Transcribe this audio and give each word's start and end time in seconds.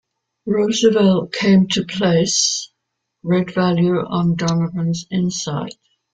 Roosevelt 0.47 1.31
came 1.31 1.67
to 1.67 1.85
place 1.85 2.71
great 3.23 3.53
value 3.53 3.99
on 4.03 4.33
Donovan's 4.35 5.05
insight. 5.11 5.75